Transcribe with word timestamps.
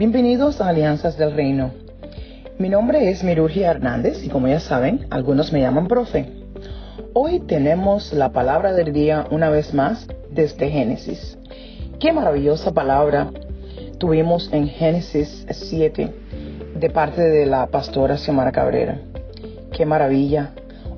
Bienvenidos 0.00 0.62
a 0.62 0.68
Alianzas 0.70 1.18
del 1.18 1.34
Reino. 1.34 1.72
Mi 2.56 2.70
nombre 2.70 3.10
es 3.10 3.22
Mirurgia 3.22 3.70
Hernández 3.70 4.24
y 4.24 4.30
como 4.30 4.48
ya 4.48 4.58
saben, 4.58 5.06
algunos 5.10 5.52
me 5.52 5.60
llaman 5.60 5.88
profe. 5.88 6.24
Hoy 7.12 7.40
tenemos 7.40 8.10
la 8.14 8.32
palabra 8.32 8.72
del 8.72 8.94
día 8.94 9.26
una 9.30 9.50
vez 9.50 9.74
más 9.74 10.06
desde 10.30 10.70
Génesis. 10.70 11.36
Qué 11.98 12.14
maravillosa 12.14 12.72
palabra 12.72 13.30
tuvimos 13.98 14.48
en 14.54 14.68
Génesis 14.68 15.44
7 15.50 16.14
de 16.76 16.88
parte 16.88 17.20
de 17.20 17.44
la 17.44 17.66
pastora 17.66 18.16
Xiomara 18.16 18.52
Cabrera. 18.52 19.02
Qué 19.70 19.84
maravilla. 19.84 20.52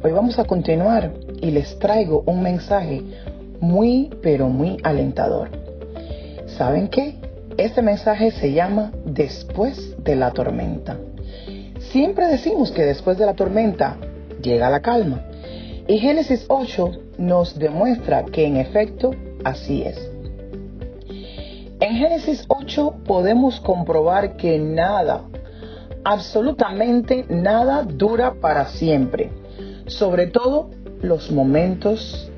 Hoy 0.05 0.12
vamos 0.12 0.39
a 0.39 0.45
continuar 0.45 1.12
y 1.41 1.50
les 1.50 1.77
traigo 1.80 2.23
un 2.25 2.41
mensaje 2.41 3.03
muy 3.59 4.11
pero 4.23 4.48
muy 4.48 4.77
alentador. 4.84 5.48
¿Saben 6.46 6.87
qué? 6.87 7.32
Este 7.58 7.82
mensaje 7.82 8.30
se 8.30 8.52
llama 8.52 8.92
Después 9.04 9.94
de 10.02 10.16
la 10.16 10.30
tormenta. 10.30 10.96
Siempre 11.80 12.26
decimos 12.26 12.70
que 12.70 12.82
después 12.82 13.18
de 13.18 13.26
la 13.26 13.34
tormenta 13.34 13.98
llega 14.40 14.70
la 14.70 14.80
calma. 14.80 15.26
Y 15.86 15.98
Génesis 15.98 16.46
8 16.48 16.92
nos 17.18 17.58
demuestra 17.58 18.25
que 18.25 18.46
en 18.46 18.56
efecto 18.56 19.11
así 19.44 19.82
es. 19.82 20.11
En 21.80 21.96
Génesis 21.96 22.46
8 22.48 22.94
podemos 23.04 23.61
comprobar 23.61 24.36
que 24.36 24.58
nada, 24.58 25.25
absolutamente 26.04 27.26
nada 27.28 27.82
dura 27.82 28.32
para 28.40 28.66
siempre. 28.68 29.30
Sobre 29.86 30.28
todo 30.28 30.70
los 31.03 31.30
momentos 31.30 32.30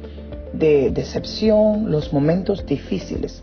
de 0.53 0.91
decepción, 0.91 1.93
los 1.93 2.13
momentos 2.13 2.67
difíciles 2.67 3.43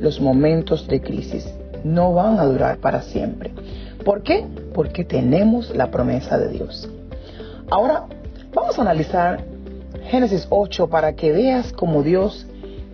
los 0.00 0.20
momentos 0.20 0.86
de 0.86 1.00
crisis 1.00 1.48
no 1.84 2.12
van 2.12 2.38
a 2.38 2.44
durar 2.44 2.78
para 2.78 3.02
siempre. 3.02 3.52
¿Por 4.04 4.22
qué? 4.22 4.46
Porque 4.74 5.04
tenemos 5.04 5.74
la 5.74 5.90
promesa 5.90 6.38
de 6.38 6.48
Dios. 6.48 6.88
Ahora 7.70 8.06
vamos 8.54 8.78
a 8.78 8.82
analizar 8.82 9.44
Génesis 10.08 10.46
8 10.50 10.88
para 10.88 11.12
que 11.14 11.32
veas 11.32 11.72
cómo 11.72 12.02
Dios 12.02 12.46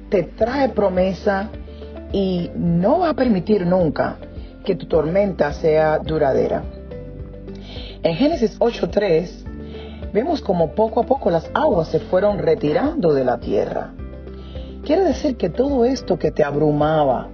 te 0.08 0.22
trae 0.24 0.68
promesa 0.70 1.50
y 2.12 2.50
no 2.56 3.00
va 3.00 3.10
a 3.10 3.14
permitir 3.14 3.66
nunca 3.66 4.16
que 4.64 4.74
tu 4.74 4.86
tormenta 4.86 5.52
sea 5.52 5.98
duradera. 5.98 6.62
En 8.02 8.14
Génesis 8.16 8.58
8.3 8.58 10.12
vemos 10.12 10.40
como 10.40 10.74
poco 10.74 11.00
a 11.00 11.04
poco 11.04 11.30
las 11.30 11.50
aguas 11.54 11.88
se 11.88 12.00
fueron 12.00 12.38
retirando 12.38 13.14
de 13.14 13.24
la 13.24 13.38
tierra. 13.38 13.92
Quiere 14.84 15.04
decir 15.04 15.38
que 15.38 15.48
todo 15.48 15.86
esto 15.86 16.18
que 16.18 16.30
te 16.30 16.44
abrumaba 16.44 17.28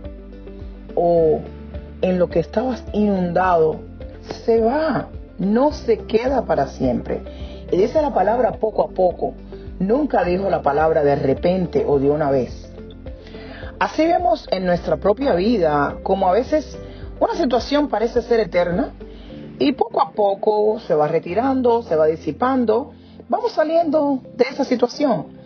o 0.95 1.41
en 2.01 2.17
lo 2.17 2.31
que 2.31 2.39
estabas 2.39 2.84
inundado 2.93 3.81
se 4.45 4.61
va, 4.61 5.09
no 5.39 5.73
se 5.73 5.98
queda 5.98 6.45
para 6.45 6.69
siempre. 6.69 7.21
Y 7.73 7.77
dice 7.77 8.01
la 8.03 8.15
palabra 8.15 8.53
poco 8.53 8.84
a 8.84 8.91
poco, 8.91 9.34
nunca 9.81 10.23
dijo 10.23 10.48
la 10.48 10.62
palabra 10.62 11.03
de 11.03 11.17
repente 11.17 11.84
o 11.84 11.98
de 11.98 12.09
una 12.09 12.31
vez. 12.31 12.73
Así 13.81 14.06
vemos 14.06 14.47
en 14.53 14.65
nuestra 14.65 14.98
propia 14.98 15.34
vida 15.34 15.97
como 16.05 16.28
a 16.28 16.33
veces 16.33 16.78
una 17.19 17.34
situación 17.34 17.89
parece 17.89 18.23
ser 18.23 18.39
eterna 18.39 18.93
y 19.59 19.73
poco 19.73 20.01
a 20.01 20.12
poco 20.12 20.78
se 20.78 20.95
va 20.95 21.09
retirando, 21.09 21.83
se 21.83 21.97
va 21.97 22.06
disipando, 22.06 22.93
vamos 23.28 23.51
saliendo 23.51 24.21
de 24.37 24.45
esa 24.45 24.65
situación 24.65 25.39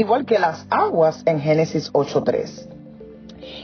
igual 0.00 0.24
que 0.24 0.38
las 0.38 0.66
aguas 0.70 1.22
en 1.26 1.40
Génesis 1.40 1.92
8.3. 1.92 2.66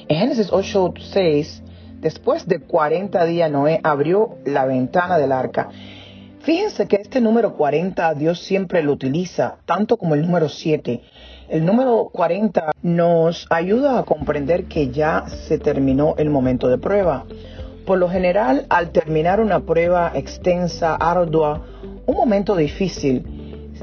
En 0.08 0.18
Génesis 0.18 0.50
8.6, 0.52 1.62
después 2.00 2.46
de 2.46 2.60
40 2.60 3.24
días, 3.24 3.50
Noé 3.50 3.80
abrió 3.82 4.36
la 4.44 4.66
ventana 4.66 5.16
del 5.16 5.32
arca. 5.32 5.70
Fíjense 6.40 6.86
que 6.86 6.96
este 6.96 7.22
número 7.22 7.54
40 7.54 8.14
Dios 8.14 8.40
siempre 8.40 8.82
lo 8.82 8.92
utiliza, 8.92 9.56
tanto 9.64 9.96
como 9.96 10.14
el 10.14 10.22
número 10.22 10.50
7. 10.50 11.00
El 11.48 11.64
número 11.64 12.10
40 12.12 12.72
nos 12.82 13.46
ayuda 13.48 13.98
a 13.98 14.02
comprender 14.02 14.66
que 14.66 14.90
ya 14.90 15.24
se 15.28 15.58
terminó 15.58 16.16
el 16.18 16.28
momento 16.28 16.68
de 16.68 16.76
prueba. 16.76 17.24
Por 17.86 17.98
lo 17.98 18.10
general, 18.10 18.66
al 18.68 18.90
terminar 18.90 19.40
una 19.40 19.60
prueba 19.60 20.12
extensa, 20.14 20.96
ardua, 20.96 21.62
un 22.04 22.14
momento 22.14 22.56
difícil, 22.56 23.24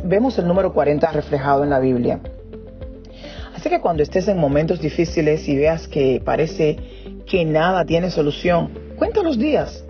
vemos 0.04 0.38
el 0.38 0.48
número 0.48 0.72
40 0.72 1.12
reflejado 1.12 1.64
en 1.64 1.72
la 1.72 1.80
Biblia. 1.80 2.20
Que 3.64 3.80
cuando 3.80 4.04
estés 4.04 4.28
en 4.28 4.38
momentos 4.38 4.80
difíciles 4.82 5.48
y 5.48 5.56
veas 5.56 5.88
que 5.88 6.22
parece 6.24 6.78
que 7.26 7.44
nada 7.44 7.86
tiene 7.86 8.12
solución, 8.12 8.70
cuenta 8.98 9.24
los 9.24 9.40
días, 9.40 9.84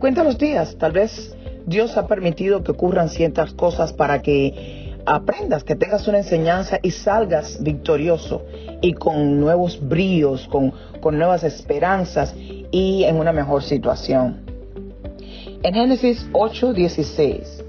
cuenta 0.00 0.22
los 0.22 0.36
días. 0.36 0.76
Tal 0.76 0.92
vez 0.92 1.34
Dios 1.64 1.96
ha 1.96 2.06
permitido 2.08 2.62
que 2.62 2.72
ocurran 2.72 3.08
ciertas 3.08 3.54
cosas 3.54 3.94
para 3.94 4.20
que 4.20 4.92
aprendas, 5.06 5.64
que 5.64 5.76
tengas 5.76 6.06
una 6.08 6.18
enseñanza 6.18 6.78
y 6.82 6.90
salgas 6.90 7.62
victorioso 7.62 8.42
y 8.82 8.92
con 8.92 9.40
nuevos 9.40 9.80
bríos, 9.80 10.46
con, 10.48 10.74
con 11.00 11.16
nuevas 11.16 11.42
esperanzas 11.44 12.34
y 12.36 13.04
en 13.04 13.16
una 13.16 13.32
mejor 13.32 13.62
situación. 13.62 14.42
En 15.62 15.72
Génesis 15.72 16.28
8:16, 16.32 17.64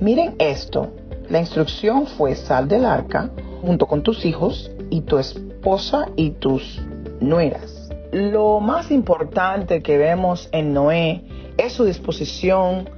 miren 0.00 0.36
esto, 0.38 0.92
la 1.28 1.40
instrucción 1.40 2.06
fue 2.06 2.36
sal 2.36 2.68
del 2.68 2.84
arca, 2.84 3.30
junto 3.66 3.86
con 3.86 4.02
tus 4.02 4.24
hijos 4.24 4.70
y 4.90 5.00
tu 5.00 5.18
esposa 5.18 6.08
y 6.14 6.30
tus 6.30 6.80
nueras. 7.20 7.90
Lo 8.12 8.60
más 8.60 8.92
importante 8.92 9.82
que 9.82 9.98
vemos 9.98 10.48
en 10.52 10.72
Noé 10.72 11.24
es 11.58 11.72
su 11.72 11.84
disposición 11.84 12.88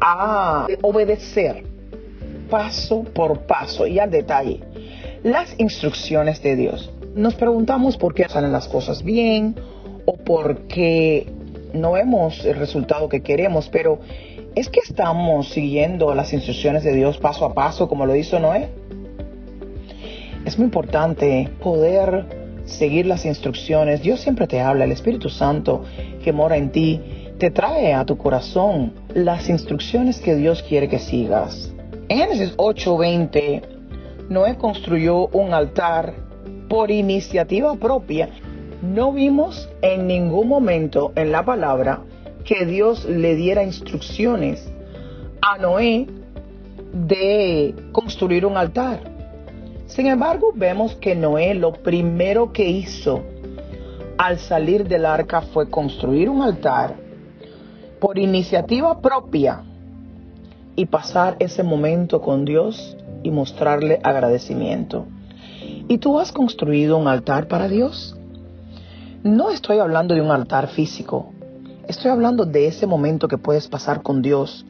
a 0.00 0.66
obedecer 0.82 1.64
paso 2.50 3.04
por 3.14 3.46
paso 3.46 3.86
y 3.86 3.98
al 3.98 4.10
detalle 4.10 4.60
las 5.22 5.58
instrucciones 5.58 6.42
de 6.42 6.56
Dios. 6.56 6.92
Nos 7.14 7.34
preguntamos 7.34 7.96
por 7.96 8.12
qué 8.12 8.28
salen 8.28 8.52
las 8.52 8.68
cosas 8.68 9.02
bien 9.02 9.56
o 10.04 10.16
por 10.18 10.66
qué 10.66 11.32
no 11.72 11.92
vemos 11.92 12.44
el 12.44 12.56
resultado 12.56 13.08
que 13.08 13.22
queremos, 13.22 13.70
pero 13.70 14.00
¿es 14.54 14.68
que 14.68 14.80
estamos 14.80 15.48
siguiendo 15.48 16.14
las 16.14 16.34
instrucciones 16.34 16.84
de 16.84 16.92
Dios 16.92 17.16
paso 17.16 17.46
a 17.46 17.54
paso 17.54 17.88
como 17.88 18.04
lo 18.04 18.14
hizo 18.14 18.38
Noé? 18.38 18.68
Es 20.44 20.58
muy 20.58 20.66
importante 20.66 21.50
poder 21.62 22.26
seguir 22.66 23.06
las 23.06 23.24
instrucciones. 23.24 24.02
Dios 24.02 24.20
siempre 24.20 24.46
te 24.46 24.60
habla, 24.60 24.84
el 24.84 24.92
Espíritu 24.92 25.30
Santo 25.30 25.84
que 26.22 26.32
mora 26.32 26.56
en 26.56 26.70
ti 26.70 27.00
te 27.38 27.50
trae 27.50 27.94
a 27.94 28.04
tu 28.04 28.16
corazón 28.18 28.92
las 29.14 29.48
instrucciones 29.48 30.20
que 30.20 30.34
Dios 30.34 30.62
quiere 30.62 30.88
que 30.88 30.98
sigas. 30.98 31.72
En 32.08 32.18
Génesis 32.18 32.54
8:20, 32.58 33.62
Noé 34.28 34.56
construyó 34.56 35.28
un 35.28 35.54
altar 35.54 36.14
por 36.68 36.90
iniciativa 36.90 37.74
propia. 37.76 38.28
No 38.82 39.12
vimos 39.12 39.70
en 39.80 40.06
ningún 40.06 40.48
momento 40.48 41.12
en 41.16 41.32
la 41.32 41.44
palabra 41.44 42.02
que 42.44 42.66
Dios 42.66 43.06
le 43.06 43.34
diera 43.34 43.64
instrucciones 43.64 44.70
a 45.40 45.56
Noé 45.56 46.06
de 46.92 47.74
construir 47.92 48.44
un 48.44 48.58
altar. 48.58 49.13
Sin 49.86 50.06
embargo, 50.06 50.52
vemos 50.54 50.94
que 50.96 51.14
Noé 51.14 51.54
lo 51.54 51.72
primero 51.72 52.52
que 52.52 52.68
hizo 52.68 53.22
al 54.16 54.38
salir 54.38 54.88
del 54.88 55.04
arca 55.04 55.42
fue 55.42 55.68
construir 55.68 56.30
un 56.30 56.42
altar 56.42 56.96
por 58.00 58.18
iniciativa 58.18 59.00
propia 59.00 59.62
y 60.76 60.86
pasar 60.86 61.36
ese 61.38 61.62
momento 61.62 62.20
con 62.20 62.44
Dios 62.44 62.96
y 63.22 63.30
mostrarle 63.30 64.00
agradecimiento. 64.02 65.06
¿Y 65.88 65.98
tú 65.98 66.18
has 66.18 66.32
construido 66.32 66.96
un 66.96 67.06
altar 67.06 67.46
para 67.46 67.68
Dios? 67.68 68.16
No 69.22 69.50
estoy 69.50 69.78
hablando 69.78 70.14
de 70.14 70.20
un 70.20 70.30
altar 70.30 70.68
físico, 70.68 71.32
estoy 71.88 72.10
hablando 72.10 72.46
de 72.46 72.66
ese 72.66 72.86
momento 72.86 73.28
que 73.28 73.38
puedes 73.38 73.68
pasar 73.68 74.02
con 74.02 74.22
Dios, 74.22 74.66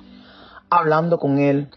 hablando 0.71 1.19
con 1.19 1.39
Él, 1.39 1.69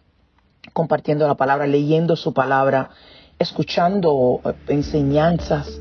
compartiendo 0.74 1.28
la 1.28 1.36
palabra, 1.36 1.66
leyendo 1.68 2.16
su 2.16 2.34
palabra 2.34 2.92
escuchando 3.40 4.42
eh, 4.44 4.54
enseñanzas 4.70 5.80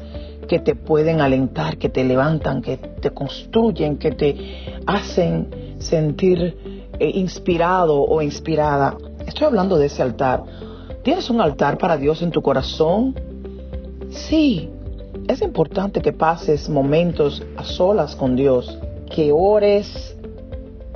que 0.48 0.58
te 0.58 0.74
pueden 0.74 1.20
alentar, 1.20 1.76
que 1.76 1.88
te 1.88 2.04
levantan, 2.04 2.62
que 2.62 2.76
te 2.76 3.10
construyen, 3.10 3.98
que 3.98 4.12
te 4.12 4.80
hacen 4.86 5.76
sentir 5.78 6.86
eh, 6.98 7.10
inspirado 7.14 8.00
o 8.00 8.22
inspirada. 8.22 8.96
Estoy 9.26 9.46
hablando 9.46 9.76
de 9.76 9.86
ese 9.86 10.02
altar. 10.02 10.44
¿Tienes 11.02 11.30
un 11.30 11.40
altar 11.40 11.78
para 11.78 11.96
Dios 11.96 12.22
en 12.22 12.30
tu 12.30 12.42
corazón? 12.42 13.14
Sí, 14.10 14.70
es 15.28 15.42
importante 15.42 16.00
que 16.00 16.12
pases 16.12 16.68
momentos 16.68 17.42
a 17.56 17.64
solas 17.64 18.14
con 18.14 18.36
Dios, 18.36 18.78
que 19.10 19.32
ores, 19.32 20.16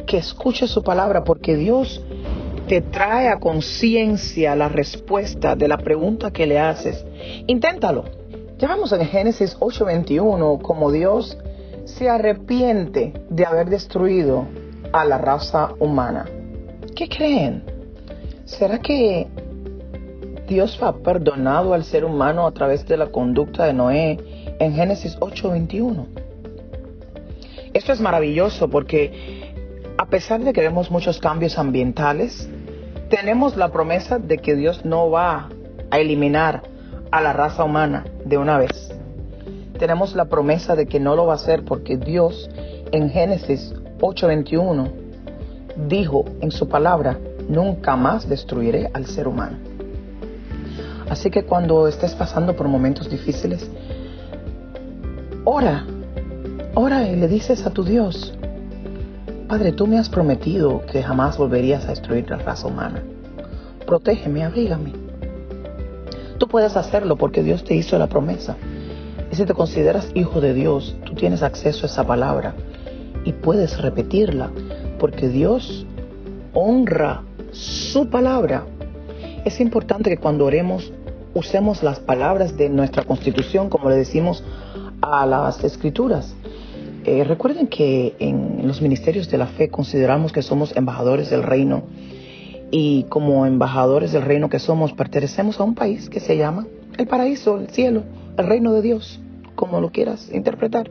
que 0.06 0.18
escuches 0.18 0.70
su 0.70 0.82
palabra, 0.82 1.24
porque 1.24 1.56
Dios 1.56 2.00
te 2.70 2.82
trae 2.82 3.26
a 3.26 3.40
conciencia 3.40 4.54
la 4.54 4.68
respuesta 4.68 5.56
de 5.56 5.66
la 5.66 5.76
pregunta 5.76 6.30
que 6.30 6.46
le 6.46 6.60
haces, 6.60 7.04
inténtalo. 7.48 8.04
Ya 8.58 8.68
vemos 8.68 8.92
en 8.92 9.04
Génesis 9.06 9.56
8:21 9.58 10.60
como 10.62 10.92
Dios 10.92 11.36
se 11.84 12.08
arrepiente 12.08 13.12
de 13.28 13.44
haber 13.44 13.70
destruido 13.70 14.46
a 14.92 15.04
la 15.04 15.18
raza 15.18 15.72
humana. 15.80 16.26
¿Qué 16.94 17.08
creen? 17.08 17.64
¿Será 18.44 18.78
que 18.78 19.26
Dios 20.46 20.80
ha 20.80 20.92
perdonado 20.98 21.74
al 21.74 21.82
ser 21.82 22.04
humano 22.04 22.46
a 22.46 22.52
través 22.52 22.86
de 22.86 22.96
la 22.96 23.06
conducta 23.06 23.64
de 23.64 23.72
Noé 23.72 24.16
en 24.60 24.74
Génesis 24.74 25.16
8:21? 25.18 26.06
Esto 27.72 27.92
es 27.92 28.00
maravilloso 28.00 28.70
porque 28.70 29.50
a 29.98 30.06
pesar 30.06 30.40
de 30.40 30.52
que 30.52 30.60
vemos 30.60 30.90
muchos 30.90 31.18
cambios 31.18 31.58
ambientales, 31.58 32.48
tenemos 33.10 33.56
la 33.56 33.72
promesa 33.72 34.18
de 34.18 34.38
que 34.38 34.54
Dios 34.54 34.84
no 34.84 35.10
va 35.10 35.48
a 35.90 35.98
eliminar 35.98 36.62
a 37.10 37.20
la 37.20 37.32
raza 37.32 37.64
humana 37.64 38.04
de 38.24 38.38
una 38.38 38.56
vez. 38.56 38.94
Tenemos 39.78 40.14
la 40.14 40.26
promesa 40.26 40.76
de 40.76 40.86
que 40.86 41.00
no 41.00 41.16
lo 41.16 41.26
va 41.26 41.32
a 41.32 41.36
hacer 41.36 41.64
porque 41.64 41.96
Dios 41.96 42.48
en 42.92 43.10
Génesis 43.10 43.74
8:21 44.00 44.92
dijo 45.88 46.24
en 46.40 46.52
su 46.52 46.68
palabra, 46.68 47.18
nunca 47.48 47.96
más 47.96 48.28
destruiré 48.28 48.90
al 48.94 49.06
ser 49.06 49.26
humano. 49.26 49.58
Así 51.08 51.30
que 51.30 51.42
cuando 51.42 51.88
estés 51.88 52.14
pasando 52.14 52.54
por 52.54 52.68
momentos 52.68 53.10
difíciles, 53.10 53.68
ora, 55.44 55.84
ora 56.74 57.08
y 57.08 57.16
le 57.16 57.26
dices 57.26 57.66
a 57.66 57.70
tu 57.70 57.82
Dios, 57.82 58.34
Padre, 59.50 59.72
tú 59.72 59.88
me 59.88 59.98
has 59.98 60.08
prometido 60.08 60.86
que 60.86 61.02
jamás 61.02 61.36
volverías 61.36 61.84
a 61.84 61.88
destruir 61.88 62.30
la 62.30 62.36
raza 62.36 62.68
humana. 62.68 63.02
Protégeme, 63.84 64.44
abrígame. 64.44 64.92
Tú 66.38 66.46
puedes 66.46 66.76
hacerlo 66.76 67.16
porque 67.16 67.42
Dios 67.42 67.64
te 67.64 67.74
hizo 67.74 67.98
la 67.98 68.06
promesa. 68.06 68.56
Y 69.28 69.34
si 69.34 69.44
te 69.44 69.52
consideras 69.52 70.12
hijo 70.14 70.40
de 70.40 70.54
Dios, 70.54 70.94
tú 71.04 71.14
tienes 71.16 71.42
acceso 71.42 71.82
a 71.82 71.86
esa 71.86 72.06
palabra 72.06 72.54
y 73.24 73.32
puedes 73.32 73.82
repetirla 73.82 74.52
porque 75.00 75.28
Dios 75.28 75.84
honra 76.54 77.24
su 77.50 78.08
palabra. 78.08 78.66
Es 79.44 79.58
importante 79.60 80.10
que 80.10 80.18
cuando 80.18 80.44
oremos 80.44 80.92
usemos 81.34 81.82
las 81.82 81.98
palabras 81.98 82.56
de 82.56 82.68
nuestra 82.68 83.02
constitución 83.02 83.68
como 83.68 83.90
le 83.90 83.96
decimos 83.96 84.44
a 85.02 85.26
las 85.26 85.64
escrituras. 85.64 86.36
Eh, 87.04 87.24
recuerden 87.24 87.66
que 87.66 88.14
en 88.18 88.66
los 88.66 88.82
ministerios 88.82 89.30
de 89.30 89.38
la 89.38 89.46
fe 89.46 89.70
consideramos 89.70 90.32
que 90.32 90.42
somos 90.42 90.76
embajadores 90.76 91.30
del 91.30 91.42
reino 91.42 91.84
y 92.70 93.04
como 93.04 93.46
embajadores 93.46 94.12
del 94.12 94.22
reino 94.22 94.50
que 94.50 94.58
somos 94.58 94.92
pertenecemos 94.92 95.58
a 95.60 95.64
un 95.64 95.74
país 95.74 96.10
que 96.10 96.20
se 96.20 96.36
llama 96.36 96.66
el 96.98 97.06
paraíso, 97.06 97.58
el 97.58 97.70
cielo, 97.70 98.02
el 98.36 98.46
reino 98.46 98.72
de 98.74 98.82
Dios, 98.82 99.18
como 99.54 99.80
lo 99.80 99.90
quieras 99.90 100.30
interpretar. 100.32 100.90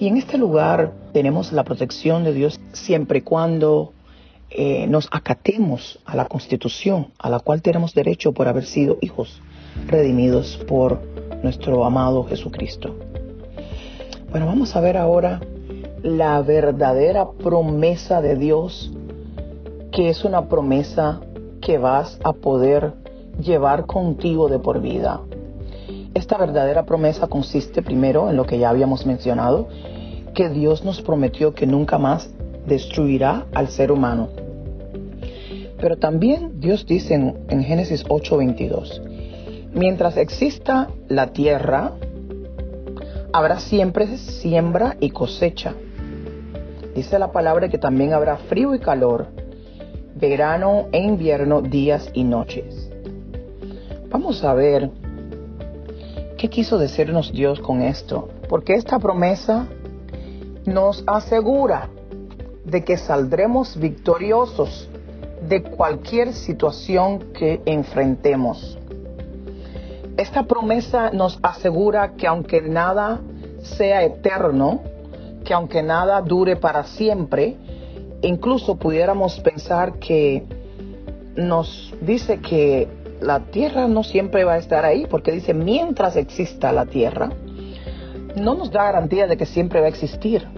Y 0.00 0.06
en 0.06 0.16
este 0.16 0.38
lugar 0.38 0.92
tenemos 1.12 1.52
la 1.52 1.64
protección 1.64 2.24
de 2.24 2.32
Dios 2.32 2.58
siempre 2.72 3.18
y 3.18 3.22
cuando 3.22 3.92
eh, 4.50 4.86
nos 4.86 5.08
acatemos 5.10 6.00
a 6.06 6.16
la 6.16 6.26
constitución 6.26 7.08
a 7.18 7.28
la 7.28 7.40
cual 7.40 7.60
tenemos 7.60 7.92
derecho 7.92 8.32
por 8.32 8.48
haber 8.48 8.64
sido 8.64 8.96
hijos 9.02 9.42
redimidos 9.86 10.56
por 10.66 11.02
nuestro 11.42 11.84
amado 11.84 12.24
Jesucristo. 12.24 12.96
Bueno, 14.30 14.44
vamos 14.44 14.76
a 14.76 14.80
ver 14.80 14.98
ahora 14.98 15.40
la 16.02 16.42
verdadera 16.42 17.30
promesa 17.30 18.20
de 18.20 18.36
Dios, 18.36 18.92
que 19.90 20.10
es 20.10 20.22
una 20.22 20.48
promesa 20.48 21.20
que 21.62 21.78
vas 21.78 22.20
a 22.22 22.34
poder 22.34 22.92
llevar 23.40 23.86
contigo 23.86 24.48
de 24.48 24.58
por 24.58 24.82
vida. 24.82 25.22
Esta 26.12 26.36
verdadera 26.36 26.84
promesa 26.84 27.26
consiste 27.28 27.80
primero 27.80 28.28
en 28.28 28.36
lo 28.36 28.44
que 28.44 28.58
ya 28.58 28.68
habíamos 28.68 29.06
mencionado, 29.06 29.68
que 30.34 30.50
Dios 30.50 30.84
nos 30.84 31.00
prometió 31.00 31.54
que 31.54 31.66
nunca 31.66 31.96
más 31.96 32.28
destruirá 32.66 33.46
al 33.54 33.68
ser 33.68 33.90
humano. 33.90 34.28
Pero 35.80 35.96
también 35.96 36.60
Dios 36.60 36.84
dice 36.84 37.14
en, 37.14 37.34
en 37.48 37.64
Génesis 37.64 38.04
8:22, 38.04 39.00
mientras 39.72 40.18
exista 40.18 40.88
la 41.08 41.28
tierra, 41.28 41.94
habrá 43.32 43.60
siempre 43.60 44.16
siembra 44.16 44.96
y 45.00 45.10
cosecha. 45.10 45.74
Dice 46.94 47.18
la 47.18 47.30
palabra 47.30 47.68
que 47.68 47.78
también 47.78 48.12
habrá 48.12 48.36
frío 48.36 48.74
y 48.74 48.80
calor, 48.80 49.28
verano 50.14 50.88
e 50.92 50.98
invierno, 50.98 51.62
días 51.62 52.10
y 52.14 52.24
noches. 52.24 52.90
Vamos 54.10 54.42
a 54.42 54.54
ver 54.54 54.90
qué 56.38 56.48
quiso 56.48 56.78
decirnos 56.78 57.32
Dios 57.32 57.60
con 57.60 57.82
esto, 57.82 58.28
porque 58.48 58.74
esta 58.74 58.98
promesa 58.98 59.66
nos 60.64 61.04
asegura 61.06 61.88
de 62.64 62.84
que 62.84 62.96
saldremos 62.96 63.78
victoriosos 63.78 64.88
de 65.46 65.62
cualquier 65.62 66.32
situación 66.32 67.32
que 67.32 67.60
enfrentemos. 67.64 68.77
Esta 70.18 70.42
promesa 70.42 71.12
nos 71.12 71.38
asegura 71.42 72.14
que 72.16 72.26
aunque 72.26 72.60
nada 72.60 73.20
sea 73.62 74.02
eterno, 74.02 74.80
que 75.44 75.54
aunque 75.54 75.80
nada 75.80 76.20
dure 76.22 76.56
para 76.56 76.82
siempre, 76.82 77.56
incluso 78.22 78.74
pudiéramos 78.74 79.38
pensar 79.38 80.00
que 80.00 80.42
nos 81.36 81.94
dice 82.00 82.40
que 82.40 82.88
la 83.20 83.44
tierra 83.44 83.86
no 83.86 84.02
siempre 84.02 84.42
va 84.42 84.54
a 84.54 84.58
estar 84.58 84.84
ahí, 84.84 85.06
porque 85.06 85.30
dice 85.30 85.54
mientras 85.54 86.16
exista 86.16 86.72
la 86.72 86.86
tierra, 86.86 87.30
no 88.34 88.54
nos 88.54 88.72
da 88.72 88.86
garantía 88.86 89.28
de 89.28 89.36
que 89.36 89.46
siempre 89.46 89.78
va 89.78 89.86
a 89.86 89.90
existir, 89.90 90.48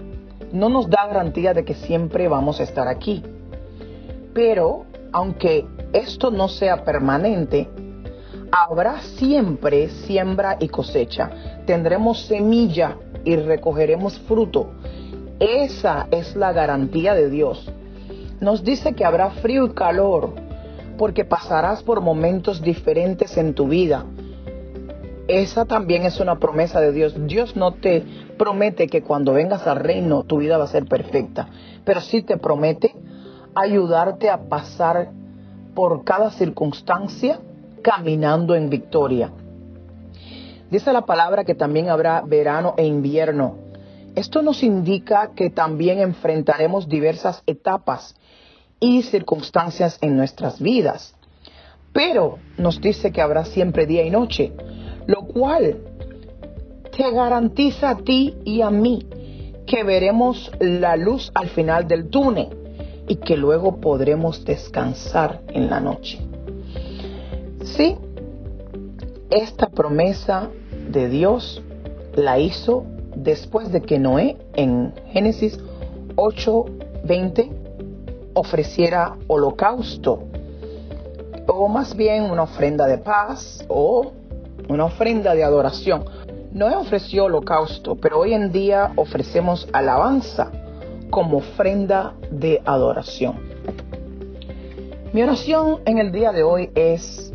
no 0.51 0.69
nos 0.69 0.89
da 0.89 1.05
garantía 1.05 1.53
de 1.53 1.63
que 1.63 1.75
siempre 1.75 2.27
vamos 2.27 2.59
a 2.59 2.63
estar 2.63 2.87
aquí. 2.87 3.21
Pero 4.33 4.85
aunque 5.11 5.67
esto 5.93 6.31
no 6.31 6.47
sea 6.47 6.83
permanente, 6.83 7.69
habrá 8.51 9.01
siempre 9.01 9.89
siembra 9.89 10.57
y 10.59 10.67
cosecha. 10.67 11.29
Tendremos 11.65 12.25
semilla 12.25 12.97
y 13.23 13.35
recogeremos 13.37 14.19
fruto. 14.19 14.71
Esa 15.39 16.07
es 16.11 16.35
la 16.35 16.51
garantía 16.51 17.13
de 17.13 17.29
Dios. 17.29 17.71
Nos 18.39 18.63
dice 18.63 18.93
que 18.93 19.05
habrá 19.05 19.31
frío 19.31 19.65
y 19.65 19.69
calor 19.71 20.33
porque 20.97 21.25
pasarás 21.25 21.81
por 21.81 22.01
momentos 22.01 22.61
diferentes 22.61 23.37
en 23.37 23.53
tu 23.53 23.67
vida. 23.67 24.05
Esa 25.27 25.65
también 25.65 26.03
es 26.03 26.19
una 26.19 26.37
promesa 26.39 26.81
de 26.81 26.91
Dios. 26.91 27.15
Dios 27.25 27.55
no 27.55 27.71
te 27.73 28.03
promete 28.37 28.87
que 28.87 29.01
cuando 29.01 29.33
vengas 29.33 29.65
al 29.65 29.77
reino 29.77 30.23
tu 30.23 30.37
vida 30.37 30.57
va 30.57 30.65
a 30.65 30.67
ser 30.67 30.85
perfecta, 30.85 31.47
pero 31.85 32.01
sí 32.01 32.21
te 32.21 32.37
promete 32.37 32.93
ayudarte 33.55 34.29
a 34.29 34.49
pasar 34.49 35.11
por 35.73 36.03
cada 36.03 36.31
circunstancia 36.31 37.39
caminando 37.81 38.55
en 38.55 38.69
victoria. 38.69 39.31
Dice 40.69 40.93
la 40.93 41.01
palabra 41.01 41.43
que 41.43 41.55
también 41.55 41.89
habrá 41.89 42.21
verano 42.21 42.75
e 42.77 42.85
invierno. 42.85 43.57
Esto 44.15 44.41
nos 44.41 44.63
indica 44.63 45.31
que 45.35 45.49
también 45.49 45.99
enfrentaremos 45.99 46.87
diversas 46.87 47.43
etapas 47.45 48.15
y 48.79 49.03
circunstancias 49.03 49.97
en 50.01 50.15
nuestras 50.15 50.61
vidas. 50.61 51.15
Pero 51.93 52.39
nos 52.57 52.79
dice 52.79 53.11
que 53.11 53.21
habrá 53.21 53.45
siempre 53.45 53.85
día 53.85 54.03
y 54.03 54.09
noche, 54.09 54.53
lo 55.07 55.23
cual 55.23 55.77
te 56.95 57.11
garantiza 57.11 57.89
a 57.89 57.97
ti 57.97 58.35
y 58.45 58.61
a 58.61 58.69
mí 58.69 59.07
que 59.65 59.83
veremos 59.83 60.51
la 60.59 60.95
luz 60.95 61.31
al 61.33 61.49
final 61.49 61.87
del 61.87 62.09
túnel 62.09 62.49
y 63.07 63.17
que 63.17 63.35
luego 63.35 63.81
podremos 63.81 64.45
descansar 64.45 65.41
en 65.47 65.69
la 65.69 65.79
noche. 65.79 66.30
Esta 69.29 69.69
promesa 69.69 70.49
de 70.89 71.07
Dios 71.09 71.63
la 72.15 72.37
hizo 72.37 72.83
después 73.15 73.71
de 73.71 73.81
que 73.81 73.97
Noé 73.97 74.37
en 74.53 74.93
Génesis 75.11 75.57
8:20 76.15 77.49
ofreciera 78.33 79.15
holocausto, 79.27 80.23
o 81.47 81.67
más 81.67 81.95
bien 81.95 82.23
una 82.23 82.43
ofrenda 82.43 82.85
de 82.85 82.97
paz 82.97 83.65
o 83.67 84.11
una 84.69 84.85
ofrenda 84.85 85.33
de 85.33 85.43
adoración. 85.43 86.05
Noé 86.51 86.75
ofreció 86.75 87.25
holocausto, 87.25 87.95
pero 87.95 88.19
hoy 88.19 88.33
en 88.33 88.51
día 88.51 88.91
ofrecemos 88.95 89.67
alabanza 89.71 90.51
como 91.09 91.37
ofrenda 91.37 92.13
de 92.29 92.61
adoración. 92.65 93.35
Mi 95.13 95.23
oración 95.23 95.79
en 95.85 95.97
el 95.97 96.11
día 96.11 96.31
de 96.31 96.43
hoy 96.43 96.69
es 96.75 97.30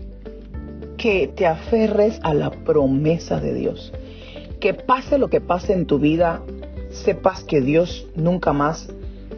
que 0.97 1.29
te 1.29 1.47
aferres 1.47 2.19
a 2.23 2.35
la 2.35 2.51
promesa 2.51 3.41
de 3.41 3.55
Dios. 3.55 3.93
Que 4.61 4.75
pase 4.75 5.19
lo 5.19 5.29
que 5.29 5.41
pase 5.41 5.73
en 5.73 5.87
tu 5.87 5.99
vida, 5.99 6.43
sepas 6.91 7.45
que 7.45 7.61
Dios 7.61 8.07
nunca 8.15 8.53
más 8.53 8.89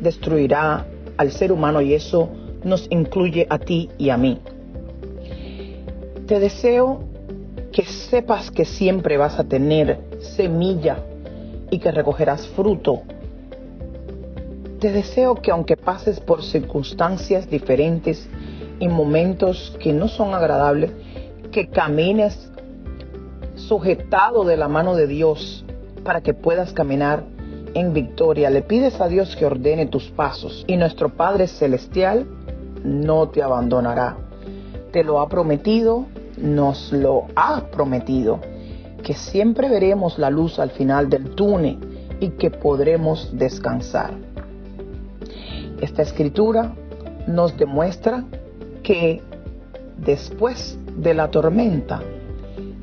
destruirá 0.01 0.87
al 1.17 1.33
ser 1.33 1.53
humano 1.53 1.81
y 1.81 1.95
eso 1.95 2.29
nos 2.65 2.87
incluye 2.91 3.47
a 3.51 3.59
ti 3.59 3.91
y 3.99 4.11
a 4.11 4.17
mí. 4.17 4.39
Te 6.27 6.39
deseo 6.41 7.01
que 7.73 7.85
sepas 7.85 8.51
que 8.51 8.65
siempre 8.65 9.17
vas 9.17 9.39
a 9.39 9.45
tener 9.45 10.01
semilla 10.21 10.99
y 11.71 11.79
que 11.79 11.91
recogerás 11.91 12.47
fruto. 12.49 13.03
Te 14.79 14.93
deseo 14.93 15.35
que 15.37 15.51
aunque 15.51 15.77
pases 15.77 16.21
por 16.21 16.43
circunstancias 16.43 17.51
diferentes 17.51 18.29
y 18.79 18.89
momentos 18.89 19.77
que 19.81 19.93
no 19.93 20.07
son 20.09 20.35
agradables, 20.35 20.93
que 21.51 21.69
camines 21.69 22.51
sujetado 23.55 24.45
de 24.45 24.57
la 24.57 24.69
mano 24.69 24.95
de 24.95 25.07
Dios 25.07 25.65
para 26.05 26.21
que 26.21 26.35
puedas 26.35 26.73
caminar 26.73 27.25
en 27.75 27.93
victoria. 27.93 28.51
Le 28.51 28.63
pides 28.63 29.01
a 29.01 29.09
Dios 29.09 29.37
que 29.37 29.47
ordene 29.47 29.87
tus 29.87 30.11
pasos 30.11 30.65
y 30.67 30.77
nuestro 30.77 31.11
Padre 31.11 31.47
Celestial 31.47 32.27
no 32.85 33.29
te 33.29 33.43
abandonará. 33.43 34.17
Te 34.93 35.05
lo 35.05 35.21
ha 35.21 35.29
prometido, 35.29 36.07
nos 36.37 36.93
lo 36.93 37.27
ha 37.35 37.63
prometido, 37.71 38.41
que 39.03 39.15
siempre 39.15 39.69
veremos 39.69 40.19
la 40.19 40.31
luz 40.31 40.59
al 40.59 40.71
final 40.71 41.11
del 41.11 41.31
túnel 41.31 41.79
y 42.21 42.31
que 42.31 42.51
podremos 42.51 43.31
descansar. 43.37 44.13
Esta 45.81 46.03
escritura 46.03 46.73
nos 47.27 47.57
demuestra 47.57 48.25
que 48.83 49.23
después 49.99 50.78
de 50.99 51.15
la 51.15 51.31
tormenta 51.31 52.03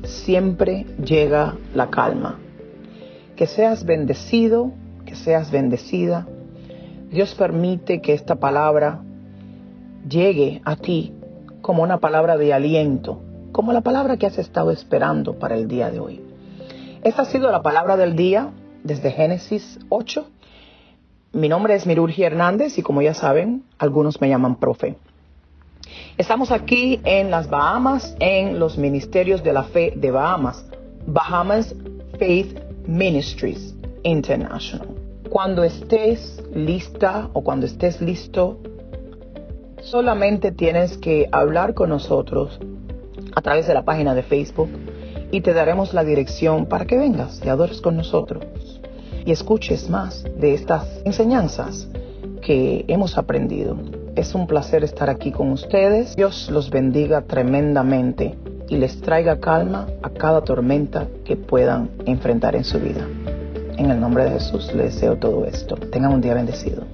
siempre 0.04 0.86
llega 1.04 1.56
la 1.74 1.90
calma. 1.90 2.38
Que 3.36 3.46
seas 3.46 3.84
bendecido, 3.84 4.72
que 5.04 5.14
seas 5.14 5.50
bendecida. 5.50 6.26
Dios 7.10 7.34
permite 7.34 8.00
que 8.00 8.14
esta 8.14 8.36
palabra 8.36 9.02
llegue 10.08 10.62
a 10.64 10.76
ti 10.76 11.12
como 11.60 11.82
una 11.82 11.98
palabra 11.98 12.36
de 12.36 12.54
aliento, 12.54 13.20
como 13.52 13.72
la 13.72 13.82
palabra 13.82 14.16
que 14.16 14.26
has 14.26 14.38
estado 14.38 14.70
esperando 14.70 15.38
para 15.38 15.56
el 15.56 15.68
día 15.68 15.90
de 15.90 16.00
hoy. 16.00 16.22
Esta 17.02 17.22
ha 17.22 17.26
sido 17.26 17.50
la 17.50 17.62
palabra 17.62 17.96
del 17.96 18.16
día 18.16 18.50
desde 18.82 19.10
Génesis 19.10 19.78
8. 19.90 20.26
Mi 21.32 21.48
nombre 21.48 21.74
es 21.74 21.86
Mirurgi 21.86 22.22
Hernández 22.22 22.78
y 22.78 22.82
como 22.82 23.02
ya 23.02 23.12
saben, 23.12 23.64
algunos 23.78 24.20
me 24.20 24.28
llaman 24.28 24.56
profe. 24.56 24.96
Estamos 26.16 26.50
aquí 26.50 27.00
en 27.04 27.30
las 27.30 27.48
Bahamas, 27.48 28.16
en 28.20 28.58
los 28.58 28.78
Ministerios 28.78 29.42
de 29.42 29.52
la 29.52 29.64
Fe 29.64 29.92
de 29.94 30.10
Bahamas, 30.10 30.64
Bahamas 31.06 31.74
Faith 32.18 32.58
Ministries 32.86 33.74
International. 34.02 34.88
Cuando 35.28 35.64
estés 35.64 36.42
lista 36.54 37.28
o 37.32 37.42
cuando 37.42 37.66
estés 37.66 38.00
listo, 38.00 38.58
solamente 39.82 40.52
tienes 40.52 40.96
que 40.98 41.28
hablar 41.30 41.74
con 41.74 41.90
nosotros 41.90 42.58
a 43.34 43.42
través 43.42 43.66
de 43.66 43.74
la 43.74 43.84
página 43.84 44.14
de 44.14 44.22
Facebook 44.22 44.70
y 45.30 45.40
te 45.40 45.52
daremos 45.52 45.92
la 45.92 46.04
dirección 46.04 46.66
para 46.66 46.86
que 46.86 46.96
vengas 46.96 47.42
y 47.44 47.48
adores 47.48 47.80
con 47.80 47.96
nosotros 47.96 48.44
y 49.24 49.32
escuches 49.32 49.90
más 49.90 50.24
de 50.38 50.54
estas 50.54 51.02
enseñanzas 51.04 51.88
que 52.40 52.84
hemos 52.88 53.18
aprendido. 53.18 53.76
Es 54.16 54.34
un 54.34 54.46
placer 54.46 54.82
estar 54.82 55.10
aquí 55.10 55.30
con 55.30 55.52
ustedes. 55.52 56.16
Dios 56.16 56.48
los 56.50 56.70
bendiga 56.70 57.20
tremendamente 57.20 58.34
y 58.66 58.78
les 58.78 58.98
traiga 59.02 59.40
calma 59.40 59.88
a 60.02 60.08
cada 60.08 60.40
tormenta 60.40 61.06
que 61.22 61.36
puedan 61.36 61.90
enfrentar 62.06 62.56
en 62.56 62.64
su 62.64 62.80
vida. 62.80 63.06
En 63.76 63.90
el 63.90 64.00
nombre 64.00 64.24
de 64.24 64.30
Jesús 64.30 64.72
les 64.72 64.94
deseo 64.94 65.16
todo 65.16 65.44
esto. 65.44 65.76
Tengan 65.76 66.14
un 66.14 66.22
día 66.22 66.32
bendecido. 66.32 66.84